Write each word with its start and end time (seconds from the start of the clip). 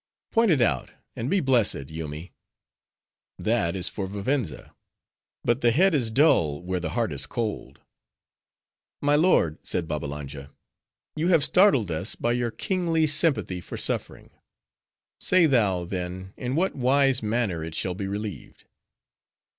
"Point 0.31 0.49
it 0.49 0.61
out, 0.63 0.89
and 1.15 1.29
be 1.29 1.39
blessed, 1.41 1.89
Yoomy." 1.91 2.31
"That 3.37 3.75
is 3.75 3.87
for 3.87 4.07
Vivenza; 4.07 4.73
but 5.43 5.61
the 5.61 5.69
head 5.69 5.93
is 5.93 6.09
dull, 6.09 6.63
where 6.63 6.79
the 6.79 6.89
heart 6.97 7.11
is 7.13 7.27
cold." 7.27 7.81
"My 8.99 9.15
lord," 9.15 9.59
said 9.61 9.87
Babbalanja, 9.87 10.49
"you 11.15 11.27
have 11.27 11.43
startled 11.43 11.91
us 11.91 12.15
by 12.15 12.31
your 12.31 12.49
kingly 12.49 13.05
sympathy 13.05 13.61
for 13.61 13.77
suffering; 13.77 14.31
say 15.19 15.45
thou, 15.45 15.85
then, 15.85 16.33
in 16.35 16.55
what 16.55 16.73
wise 16.75 17.21
manner 17.21 17.63
it 17.63 17.75
shall 17.75 17.93
be 17.93 18.07
relieved." 18.07 18.65